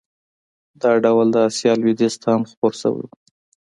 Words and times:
دا 0.81 0.91
ډول 1.03 1.27
د 1.33 1.37
اسیا 1.49 1.71
لوېدیځ 1.81 2.13
ته 2.21 2.27
هم 2.33 2.43
خپور 2.49 2.73
شوی 2.81 3.03
و. 3.05 3.09